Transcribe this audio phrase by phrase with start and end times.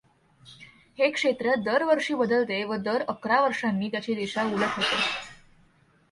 [0.99, 4.97] हे क्षेत्र दर वर्षी बदलते व दर अकरा वर्षांनी त्याची दिशा उलट होते.